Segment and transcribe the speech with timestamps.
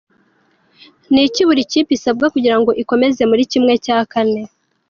[1.13, 3.49] Ni iki buri kipe isabwa kugira ngo ikomeze muri ¼.